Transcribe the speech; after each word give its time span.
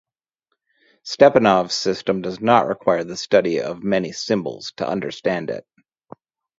Stepanov's 1.05 1.75
system 1.75 2.23
does 2.23 2.39
not 2.41 2.65
require 2.67 3.03
the 3.03 3.15
study 3.15 3.61
of 3.61 3.83
many 3.83 4.11
symbols 4.11 4.73
to 4.77 4.87
understand 4.87 5.51
it. 5.51 5.63